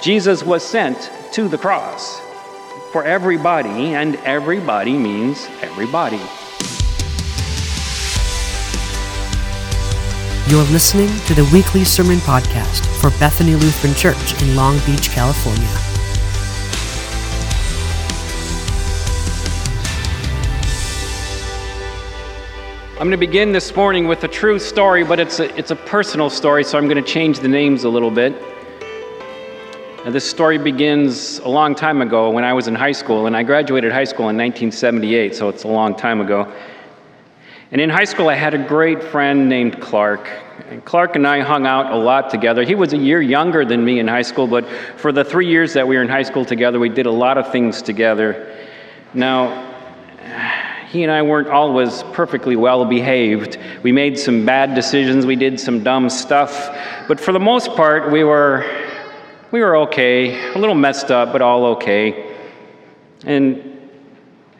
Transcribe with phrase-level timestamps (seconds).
[0.00, 2.20] Jesus was sent to the cross
[2.92, 6.20] for everybody, and everybody means everybody.
[10.48, 15.66] You're listening to the weekly sermon podcast for Bethany Lutheran Church in Long Beach, California.
[22.92, 25.76] I'm going to begin this morning with a true story, but it's a, it's a
[25.76, 28.40] personal story, so I'm going to change the names a little bit.
[30.08, 33.36] And this story begins a long time ago when I was in high school, and
[33.36, 36.50] I graduated high school in 1978, so it's a long time ago.
[37.72, 40.30] And in high school, I had a great friend named Clark.
[40.70, 42.64] And Clark and I hung out a lot together.
[42.64, 44.66] He was a year younger than me in high school, but
[44.96, 47.36] for the three years that we were in high school together, we did a lot
[47.36, 48.56] of things together.
[49.12, 49.74] Now,
[50.88, 53.58] he and I weren't always perfectly well behaved.
[53.82, 56.74] We made some bad decisions, we did some dumb stuff,
[57.08, 58.87] but for the most part, we were,
[59.50, 62.36] we were okay, a little messed up, but all okay.
[63.24, 63.90] And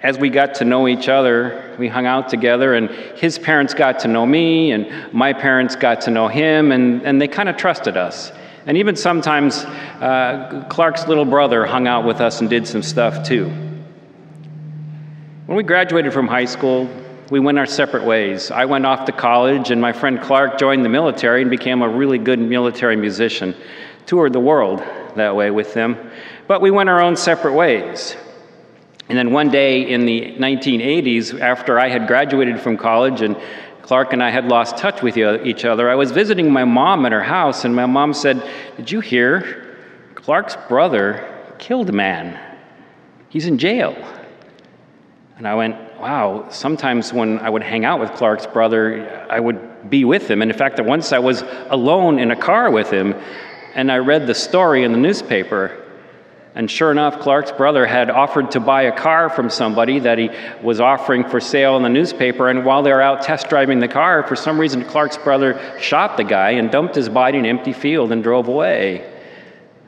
[0.02, 3.98] as we got to know each other, we hung out together, and his parents got
[4.00, 7.56] to know me, and my parents got to know him, and, and they kind of
[7.56, 8.32] trusted us.
[8.64, 13.26] And even sometimes, uh, Clark's little brother hung out with us and did some stuff
[13.26, 13.48] too.
[15.46, 16.88] When we graduated from high school,
[17.30, 18.50] we went our separate ways.
[18.50, 21.88] I went off to college, and my friend Clark joined the military and became a
[21.88, 23.54] really good military musician.
[24.08, 24.82] Toured the world
[25.16, 26.10] that way with them.
[26.46, 28.16] But we went our own separate ways.
[29.10, 33.36] And then one day in the 1980s, after I had graduated from college and
[33.82, 37.12] Clark and I had lost touch with each other, I was visiting my mom at
[37.12, 38.42] her house, and my mom said,
[38.78, 39.76] Did you hear?
[40.14, 42.40] Clark's brother killed a man.
[43.28, 43.94] He's in jail.
[45.36, 49.90] And I went, wow, sometimes when I would hang out with Clark's brother, I would
[49.90, 50.42] be with him.
[50.42, 53.14] And in fact, once I was alone in a car with him,
[53.78, 55.84] and I read the story in the newspaper.
[56.56, 60.30] And sure enough, Clark's brother had offered to buy a car from somebody that he
[60.64, 62.48] was offering for sale in the newspaper.
[62.48, 66.16] And while they were out test driving the car, for some reason, Clark's brother shot
[66.16, 69.08] the guy and dumped his body in an empty field and drove away.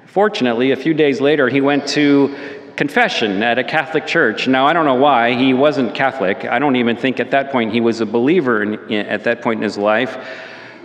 [0.07, 4.47] Fortunately, a few days later, he went to confession at a Catholic church.
[4.47, 5.35] Now, I don't know why.
[5.35, 6.45] He wasn't Catholic.
[6.45, 9.59] I don't even think at that point he was a believer in, at that point
[9.59, 10.17] in his life.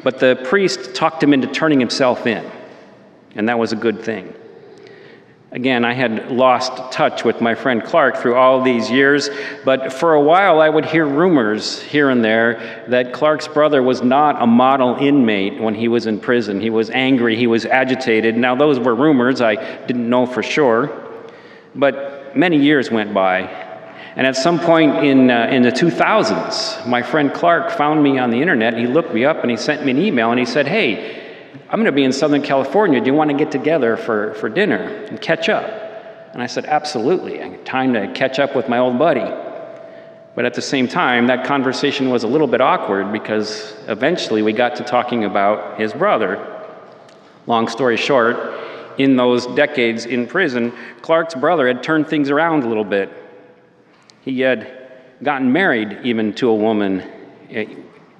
[0.05, 2.43] But the priest talked him into turning himself in,
[3.35, 4.33] and that was a good thing.
[5.51, 9.29] Again, I had lost touch with my friend Clark through all these years,
[9.63, 14.01] but for a while I would hear rumors here and there that Clark's brother was
[14.01, 16.59] not a model inmate when he was in prison.
[16.59, 18.35] He was angry, he was agitated.
[18.35, 20.91] Now, those were rumors, I didn't know for sure.
[21.73, 23.41] But many years went by,
[24.17, 28.29] and at some point in, uh, in the 2000s, my friend Clark found me on
[28.29, 28.77] the internet.
[28.77, 31.24] He looked me up and he sent me an email and he said, Hey,
[31.69, 32.99] I'm going to be in Southern California.
[32.99, 35.65] Do you want to get together for, for dinner and catch up?
[36.33, 37.41] And I said, Absolutely.
[37.41, 39.25] I time to catch up with my old buddy.
[40.35, 44.51] But at the same time, that conversation was a little bit awkward because eventually we
[44.51, 46.51] got to talking about his brother.
[47.47, 48.37] Long story short,
[48.97, 53.09] in those decades in prison, Clark's brother had turned things around a little bit.
[54.21, 54.89] He had
[55.23, 57.01] gotten married even to a woman
[57.49, 57.65] eh,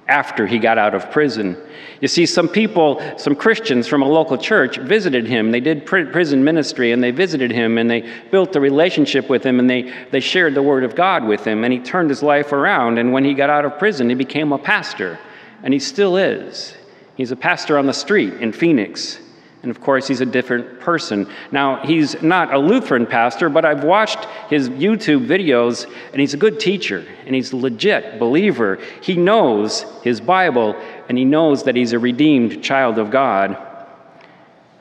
[0.08, 1.56] after he got out of prison.
[2.00, 5.50] You see, some people, some Christians from a local church visited him.
[5.50, 9.58] They did prison ministry and they visited him and they built a relationship with him
[9.58, 11.64] and they, they shared the Word of God with him.
[11.64, 12.98] And he turned his life around.
[12.98, 15.18] And when he got out of prison, he became a pastor.
[15.62, 16.74] And he still is.
[17.16, 19.18] He's a pastor on the street in Phoenix.
[19.66, 21.26] And of course, he's a different person.
[21.50, 26.36] Now, he's not a Lutheran pastor, but I've watched his YouTube videos, and he's a
[26.36, 28.78] good teacher, and he's a legit believer.
[29.00, 33.58] He knows his Bible, and he knows that he's a redeemed child of God.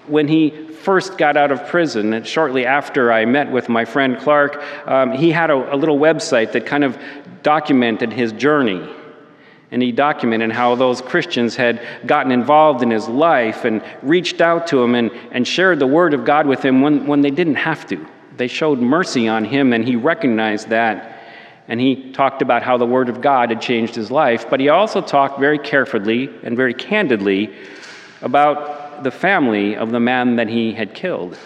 [0.05, 4.19] When he first got out of prison, and shortly after I met with my friend
[4.19, 6.95] Clark, um, he had a, a little website that kind of
[7.41, 8.87] documented his journey
[9.75, 14.67] and he documented how those Christians had gotten involved in his life and reached out
[14.67, 17.55] to him and, and shared the word of God with him when, when they didn't
[17.55, 18.07] have to.
[18.37, 21.19] They showed mercy on him, and he recognized that.
[21.67, 24.69] And he talked about how the word of God had changed his life, but he
[24.69, 27.53] also talked very carefully and very candidly
[28.21, 31.37] about the family of the man that he had killed.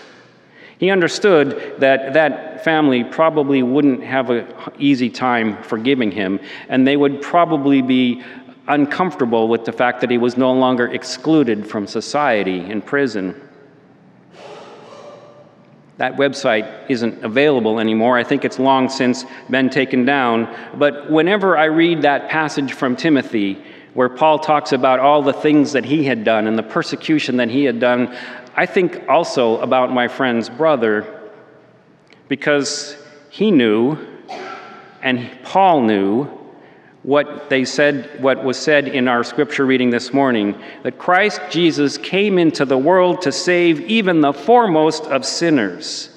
[0.80, 4.48] He understood that that family probably wouldn't have an
[4.80, 6.40] easy time forgiving him,
[6.70, 8.24] and they would probably be
[8.70, 13.40] uncomfortable with the fact that he was no longer excluded from society in prison.
[15.98, 18.18] That website isn't available anymore.
[18.18, 20.48] I think it's long since been taken down.
[20.76, 23.62] But whenever I read that passage from Timothy,
[23.96, 27.50] where Paul talks about all the things that he had done and the persecution that
[27.50, 28.16] he had done,
[28.59, 31.31] I think also about my friend's brother
[32.27, 32.94] because
[33.29, 33.97] he knew
[35.01, 36.25] and Paul knew
[37.03, 41.97] what they said what was said in our scripture reading this morning that Christ Jesus
[41.97, 46.09] came into the world to save even the foremost of sinners.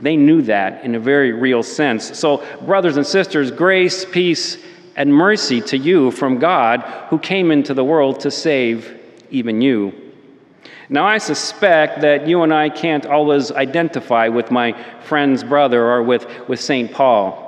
[0.00, 2.18] They knew that in a very real sense.
[2.18, 4.56] So brothers and sisters, grace, peace,
[4.96, 6.80] and mercy to you from God
[7.10, 8.98] who came into the world to save
[9.30, 10.05] even you.
[10.88, 14.72] Now, I suspect that you and I can't always identify with my
[15.02, 16.92] friend's brother or with, with St.
[16.92, 17.42] Paul.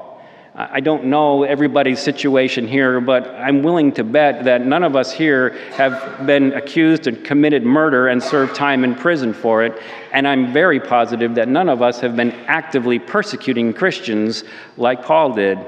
[0.61, 5.13] I don't know everybody's situation here, but I'm willing to bet that none of us
[5.13, 9.81] here have been accused and committed murder and served time in prison for it.
[10.13, 14.43] And I'm very positive that none of us have been actively persecuting Christians
[14.77, 15.61] like Paul did.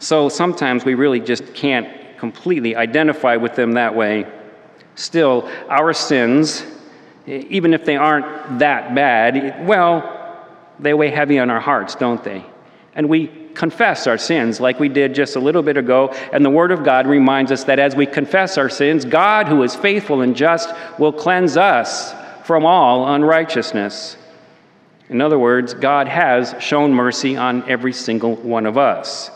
[0.00, 1.88] So sometimes we really just can't
[2.18, 4.26] completely identify with them that way.
[4.96, 6.64] Still, our sins,
[7.26, 10.12] even if they aren't that bad, well,
[10.78, 12.44] they weigh heavy on our hearts, don't they?
[12.94, 16.08] And we confess our sins like we did just a little bit ago.
[16.32, 19.62] And the Word of God reminds us that as we confess our sins, God, who
[19.62, 22.14] is faithful and just, will cleanse us
[22.46, 24.16] from all unrighteousness.
[25.08, 29.30] In other words, God has shown mercy on every single one of us.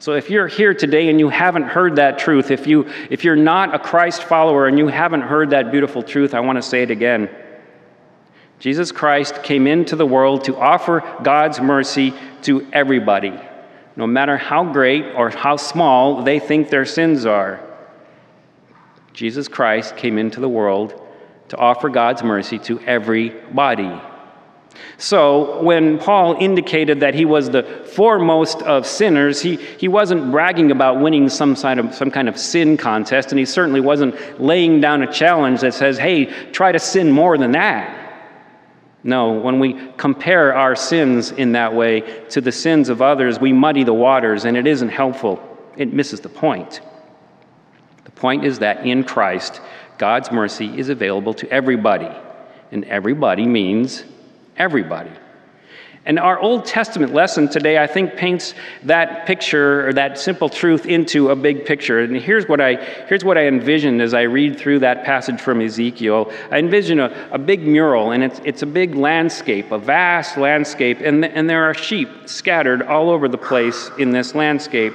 [0.00, 3.36] So if you're here today and you haven't heard that truth, if, you, if you're
[3.36, 6.82] not a Christ follower and you haven't heard that beautiful truth, I want to say
[6.82, 7.28] it again.
[8.58, 13.38] Jesus Christ came into the world to offer God's mercy to everybody,
[13.94, 17.60] no matter how great or how small they think their sins are.
[19.12, 20.98] Jesus Christ came into the world
[21.48, 24.00] to offer God's mercy to everybody.
[24.98, 30.70] So, when Paul indicated that he was the foremost of sinners, he, he wasn't bragging
[30.70, 34.80] about winning some, side of, some kind of sin contest, and he certainly wasn't laying
[34.80, 37.96] down a challenge that says, hey, try to sin more than that.
[39.02, 43.52] No, when we compare our sins in that way to the sins of others, we
[43.52, 45.42] muddy the waters, and it isn't helpful.
[45.76, 46.82] It misses the point.
[48.04, 49.62] The point is that in Christ,
[49.96, 52.10] God's mercy is available to everybody,
[52.70, 54.04] and everybody means
[54.60, 55.10] everybody.
[56.06, 58.54] And our Old Testament lesson today, I think, paints
[58.84, 62.00] that picture or that simple truth into a big picture.
[62.00, 62.76] And here's what I,
[63.06, 66.32] here's what I envision as I read through that passage from Ezekiel.
[66.50, 71.00] I envision a, a big mural, and it's, it's a big landscape, a vast landscape,
[71.00, 74.94] and, and there are sheep scattered all over the place in this landscape.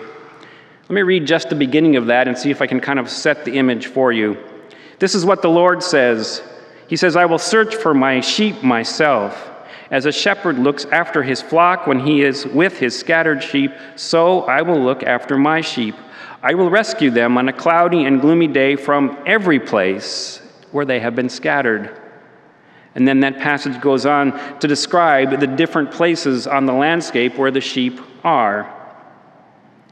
[0.89, 3.09] Let me read just the beginning of that and see if I can kind of
[3.11, 4.37] set the image for you.
[4.97, 6.41] This is what the Lord says
[6.87, 9.54] He says, I will search for my sheep myself.
[9.91, 14.41] As a shepherd looks after his flock when he is with his scattered sheep, so
[14.43, 15.95] I will look after my sheep.
[16.41, 20.41] I will rescue them on a cloudy and gloomy day from every place
[20.71, 22.01] where they have been scattered.
[22.95, 27.51] And then that passage goes on to describe the different places on the landscape where
[27.51, 28.71] the sheep are.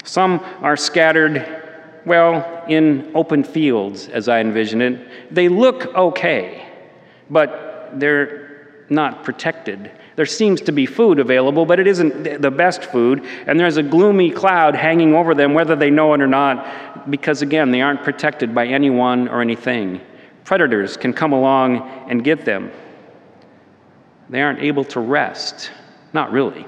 [0.04, 5.34] Some are scattered, well, in open fields, as I envision it.
[5.34, 6.68] They look okay,
[7.30, 8.43] but they're
[8.90, 9.92] not protected.
[10.16, 13.84] There seems to be food available, but it isn't the best food, and there's a
[13.84, 18.04] gloomy cloud hanging over them, whether they know it or not, because again, they aren't
[18.04, 20.00] protected by anyone or anything.
[20.44, 22.72] Predators can come along and get them.
[24.30, 25.72] They aren't able to rest.
[26.14, 26.66] Not really.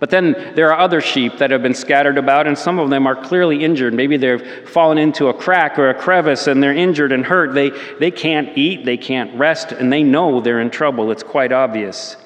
[0.00, 3.06] But then there are other sheep that have been scattered about, and some of them
[3.06, 3.94] are clearly injured.
[3.94, 7.54] Maybe they've fallen into a crack or a crevice and they're injured and hurt.
[7.54, 11.10] They, they can't eat, they can't rest, and they know they're in trouble.
[11.10, 12.16] It's quite obvious.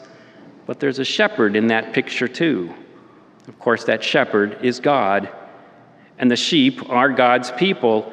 [0.67, 2.75] But there's a shepherd in that picture, too.
[3.49, 5.29] Of course, that shepherd is God,
[6.19, 8.13] and the sheep are God's people.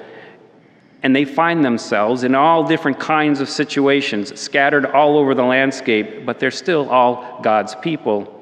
[1.04, 6.26] And they find themselves in all different kinds of situations, scattered all over the landscape,
[6.26, 8.39] but they're still all God's people.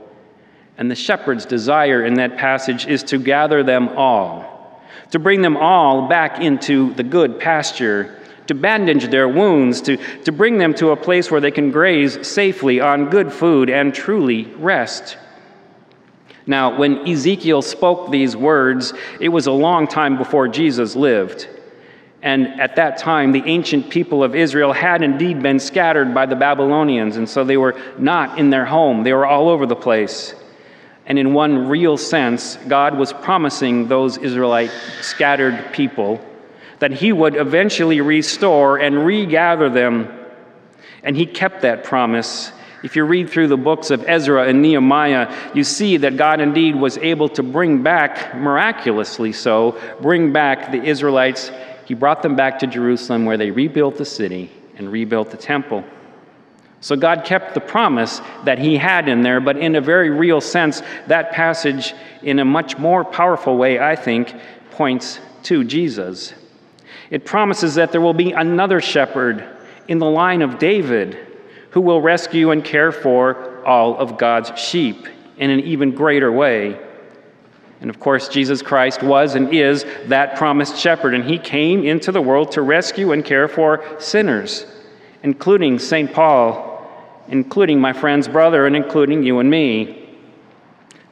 [0.77, 4.81] And the shepherd's desire in that passage is to gather them all,
[5.12, 10.31] to bring them all back into the good pasture, to bandage their wounds, to, to
[10.31, 14.46] bring them to a place where they can graze safely on good food and truly
[14.55, 15.17] rest.
[16.46, 21.50] Now, when Ezekiel spoke these words, it was a long time before Jesus lived.
[22.22, 26.36] And at that time, the ancient people of Israel had indeed been scattered by the
[26.36, 29.03] Babylonians, and so they were not in their home.
[29.03, 30.34] They were all over the place.
[31.08, 34.72] And in one real sense, God was promising those Israelite
[35.02, 36.22] scattered people
[36.80, 40.14] that He would eventually restore and regather them.
[41.04, 42.52] And He kept that promise.
[42.84, 46.76] If you read through the books of Ezra and Nehemiah, you see that God indeed
[46.76, 51.52] was able to bring back, miraculously so, bring back the Israelites.
[51.86, 55.86] He brought them back to Jerusalem where they rebuilt the city and rebuilt the temple.
[56.79, 60.41] So God kept the promise that He had in there, but in a very real
[60.41, 64.34] sense, that passage, in a much more powerful way, I think,
[64.72, 66.34] points to Jesus.
[67.10, 69.43] It promises that there will be another shepherd
[69.88, 71.17] in the line of David
[71.72, 75.07] who will rescue and care for all of God's sheep
[75.38, 76.79] in an even greater way.
[77.79, 82.12] And of course, Jesus Christ was and is that promised shepherd, and he came into
[82.12, 84.65] the world to rescue and care for sinners,
[85.24, 86.12] including St.
[86.12, 86.67] Paul,
[87.29, 90.03] including my friend's brother, and including you and me.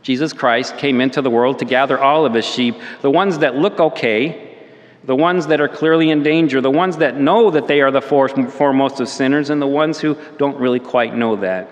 [0.01, 3.55] Jesus Christ came into the world to gather all of his sheep, the ones that
[3.55, 4.57] look okay,
[5.03, 8.01] the ones that are clearly in danger, the ones that know that they are the
[8.01, 11.69] foremost of sinners, and the ones who don't really quite know that.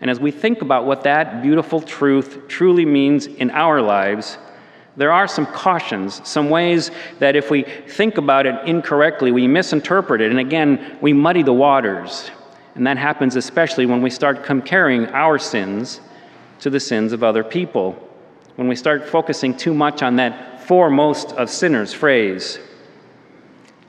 [0.00, 4.36] And as we think about what that beautiful truth truly means in our lives,
[4.96, 10.20] there are some cautions, some ways that if we think about it incorrectly, we misinterpret
[10.20, 12.30] it, and again, we muddy the waters.
[12.74, 16.00] And that happens especially when we start comparing our sins
[16.60, 17.92] to the sins of other people,
[18.56, 22.58] when we start focusing too much on that foremost of sinners phrase.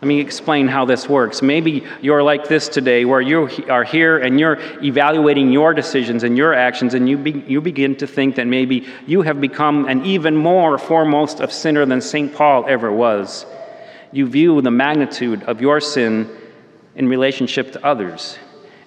[0.01, 1.41] Let me explain how this works.
[1.41, 6.37] Maybe you're like this today, where you are here and you're evaluating your decisions and
[6.37, 10.05] your actions, and you, be, you begin to think that maybe you have become an
[10.05, 12.35] even more foremost of sinner than St.
[12.35, 13.45] Paul ever was.
[14.11, 16.29] You view the magnitude of your sin
[16.95, 18.37] in relationship to others,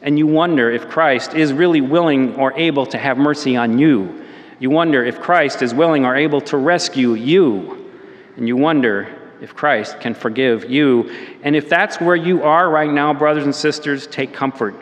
[0.02, 4.24] and you wonder if Christ is really willing or able to have mercy on you.
[4.60, 7.90] You wonder if Christ is willing or able to rescue you.
[8.36, 11.10] And you wonder if Christ can forgive you.
[11.42, 14.74] And if that's where you are right now, brothers and sisters, take comfort.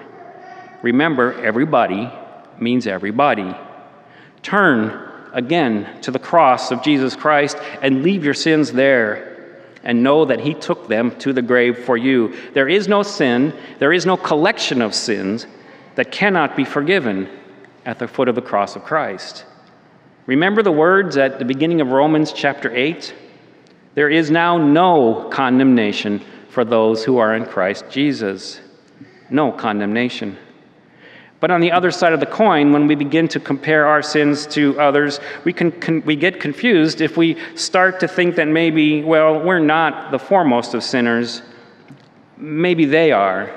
[0.82, 2.10] Remember, everybody
[2.58, 3.54] means everybody.
[4.42, 9.35] Turn again to the cross of Jesus Christ and leave your sins there
[9.82, 12.34] and know that He took them to the grave for you.
[12.52, 15.46] There is no sin, there is no collection of sins
[15.94, 17.28] that cannot be forgiven
[17.84, 19.44] at the foot of the cross of Christ.
[20.26, 23.14] Remember the words at the beginning of Romans chapter 8?
[23.94, 28.60] There is now no condemnation for those who are in Christ Jesus.
[29.30, 30.36] No condemnation.
[31.38, 34.46] But on the other side of the coin, when we begin to compare our sins
[34.48, 39.02] to others, we, can, can, we get confused if we start to think that maybe,
[39.02, 41.42] well, we're not the foremost of sinners.
[42.38, 43.54] Maybe they are.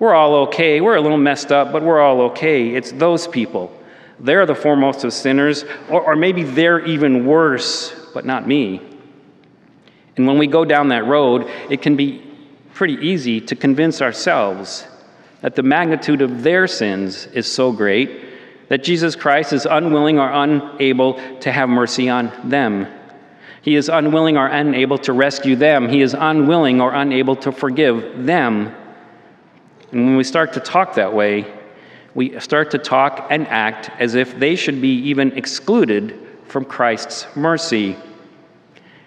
[0.00, 0.80] We're all okay.
[0.80, 2.74] We're a little messed up, but we're all okay.
[2.74, 3.72] It's those people.
[4.20, 8.80] They're the foremost of sinners, or, or maybe they're even worse, but not me.
[10.16, 12.24] And when we go down that road, it can be
[12.74, 14.86] pretty easy to convince ourselves
[15.40, 20.30] that the magnitude of their sins is so great that Jesus Christ is unwilling or
[20.30, 22.86] unable to have mercy on them.
[23.62, 25.88] He is unwilling or unable to rescue them.
[25.88, 28.74] He is unwilling or unable to forgive them.
[29.92, 31.46] And when we start to talk that way,
[32.14, 37.26] we start to talk and act as if they should be even excluded from Christ's
[37.36, 37.96] mercy.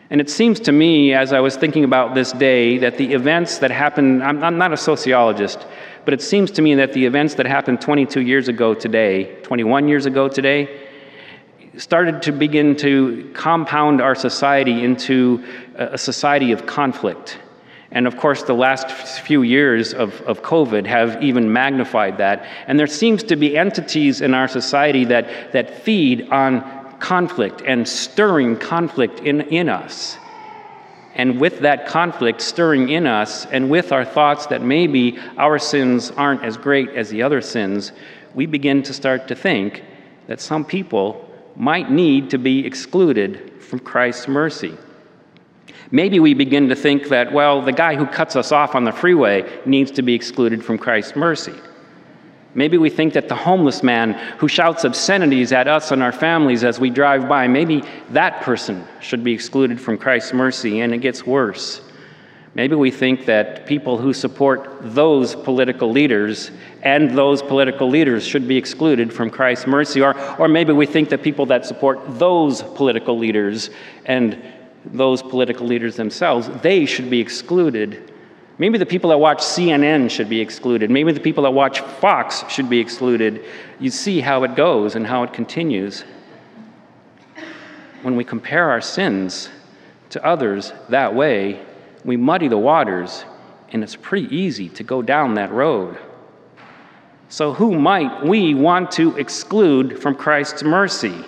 [0.09, 3.59] And it seems to me, as I was thinking about this day, that the events
[3.59, 5.65] that happened, I'm, I'm, not a sociologist,
[6.05, 9.87] but it seems to me that the events that happened 22 years ago today, 21
[9.87, 10.87] years ago today,
[11.77, 15.43] started to begin to compound our society into
[15.75, 17.39] a society of conflict.
[17.91, 18.89] And of course, the last
[19.21, 22.45] few years of, of COVID have even magnified that.
[22.67, 27.87] And there seems to be entities in our society that, that feed on conflict and
[27.87, 30.17] stirring conflict in, in us.
[31.15, 36.11] And with that conflict stirring in us, and with our thoughts that maybe our sins
[36.11, 37.91] aren't as great as the other sins,
[38.33, 39.83] we begin to start to think
[40.27, 44.77] that some people might need to be excluded from Christ's mercy.
[45.91, 48.93] Maybe we begin to think that, well, the guy who cuts us off on the
[48.93, 51.55] freeway needs to be excluded from Christ's mercy.
[52.53, 56.63] Maybe we think that the homeless man who shouts obscenities at us and our families
[56.63, 60.97] as we drive by, maybe that person should be excluded from Christ's mercy, and it
[60.97, 61.81] gets worse.
[62.53, 66.51] Maybe we think that people who support those political leaders
[66.83, 70.01] and those political leaders should be excluded from Christ's mercy.
[70.01, 73.69] Or, or maybe we think that people that support those political leaders
[74.05, 74.37] and
[74.83, 78.11] those political leaders themselves, they should be excluded
[78.57, 80.89] Maybe the people that watch CNN should be excluded.
[80.91, 83.43] Maybe the people that watch Fox should be excluded.
[83.79, 86.03] You see how it goes and how it continues.
[88.01, 89.49] When we compare our sins
[90.09, 91.63] to others that way,
[92.03, 93.25] we muddy the waters,
[93.71, 95.97] and it's pretty easy to go down that road.
[97.29, 101.23] So, who might we want to exclude from Christ's mercy?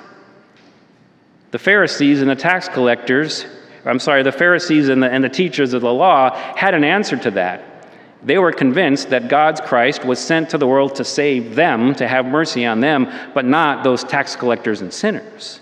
[1.52, 3.46] The Pharisees and the tax collectors
[3.86, 7.18] I'm sorry, the Pharisees and the, and the teachers of the law had an answer
[7.18, 7.90] to that.
[8.24, 12.08] They were convinced that God's Christ was sent to the world to save them, to
[12.08, 15.60] have mercy on them, but not those tax collectors and sinners.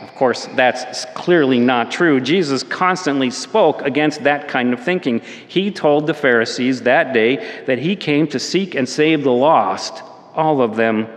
[0.00, 2.20] Of course, that's clearly not true.
[2.20, 5.20] Jesus constantly spoke against that kind of thinking.
[5.48, 10.02] He told the Pharisees that day that he came to seek and save the lost,
[10.34, 11.08] all of them,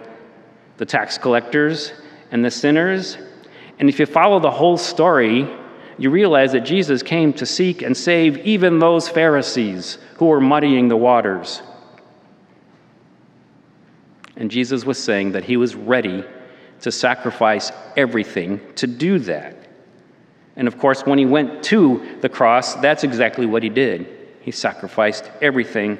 [0.77, 1.93] the tax collectors
[2.31, 3.17] and the sinners.
[3.79, 5.47] And if you follow the whole story,
[5.99, 10.87] you realize that Jesus came to seek and save even those Pharisees who were muddying
[10.87, 11.61] the waters.
[14.37, 16.23] And Jesus was saying that he was ready
[16.81, 19.57] to sacrifice everything to do that.
[20.55, 24.07] And of course, when he went to the cross, that's exactly what he did.
[24.39, 25.99] He sacrificed everything.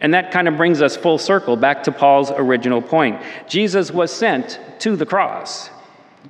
[0.00, 3.22] And that kind of brings us full circle back to Paul's original point.
[3.46, 5.70] Jesus was sent to the cross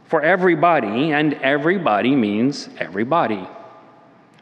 [0.06, 3.46] for everybody, and everybody means everybody.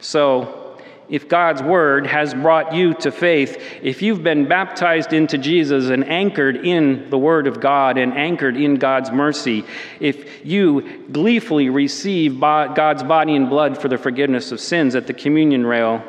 [0.00, 5.88] So, if God's word has brought you to faith, if you've been baptized into Jesus
[5.88, 9.64] and anchored in the word of God and anchored in God's mercy,
[10.00, 15.14] if you gleefully receive God's body and blood for the forgiveness of sins at the
[15.14, 16.02] communion rail,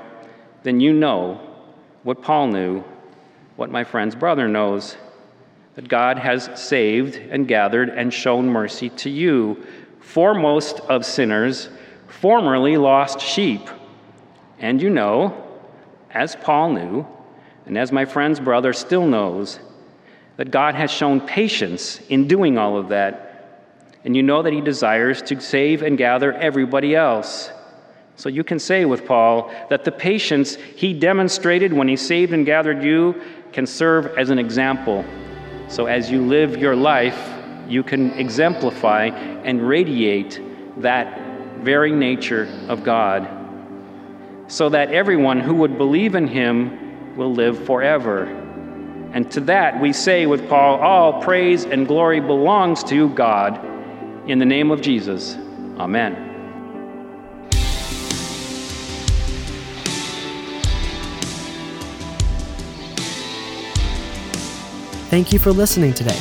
[0.64, 1.40] then you know
[2.04, 2.84] what Paul knew,
[3.56, 4.98] what my friend's brother knows
[5.78, 9.64] that God has saved and gathered and shown mercy to you,
[10.00, 11.70] foremost of sinners,
[12.08, 13.62] formerly lost sheep.
[14.58, 15.48] And you know,
[16.10, 17.06] as Paul knew,
[17.68, 19.60] and as my friend's brother still knows,
[20.38, 23.70] that God has shown patience in doing all of that.
[24.04, 27.52] And you know that he desires to save and gather everybody else.
[28.16, 32.48] So you can say with Paul that the patience he demonstrated when he saved and
[32.48, 33.22] gathered you
[33.54, 35.06] can serve as an example.
[35.68, 37.34] So as you live your life,
[37.68, 40.42] you can exemplify and radiate
[40.78, 41.20] that
[41.60, 43.28] very nature of God
[44.48, 48.24] so that everyone who would believe in him will live forever.
[49.12, 53.64] And to that we say with Paul, all praise and glory belongs to God.
[54.30, 55.36] In the name of Jesus,
[55.78, 56.27] amen.
[65.10, 66.20] Thank you for listening today.